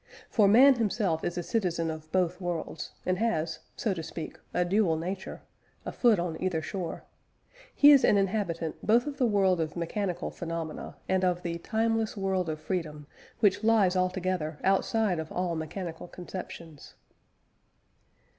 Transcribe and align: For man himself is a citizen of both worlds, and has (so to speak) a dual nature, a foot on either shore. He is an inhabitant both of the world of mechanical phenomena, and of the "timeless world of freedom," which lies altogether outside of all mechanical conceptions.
For 0.31 0.47
man 0.47 0.73
himself 0.73 1.23
is 1.23 1.37
a 1.37 1.43
citizen 1.43 1.91
of 1.91 2.11
both 2.11 2.41
worlds, 2.41 2.89
and 3.05 3.19
has 3.19 3.59
(so 3.75 3.93
to 3.93 4.01
speak) 4.01 4.39
a 4.51 4.65
dual 4.65 4.97
nature, 4.97 5.43
a 5.85 5.91
foot 5.91 6.17
on 6.17 6.41
either 6.41 6.59
shore. 6.59 7.03
He 7.75 7.91
is 7.91 8.03
an 8.03 8.17
inhabitant 8.17 8.83
both 8.83 9.05
of 9.05 9.17
the 9.19 9.27
world 9.27 9.61
of 9.61 9.75
mechanical 9.75 10.31
phenomena, 10.31 10.95
and 11.07 11.23
of 11.23 11.43
the 11.43 11.59
"timeless 11.59 12.17
world 12.17 12.49
of 12.49 12.59
freedom," 12.59 13.05
which 13.41 13.63
lies 13.63 13.95
altogether 13.95 14.57
outside 14.63 15.19
of 15.19 15.31
all 15.31 15.53
mechanical 15.55 16.07
conceptions. 16.07 16.95